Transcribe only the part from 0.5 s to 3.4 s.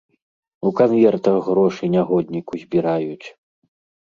У канвертах грошы нягодніку збіраюць!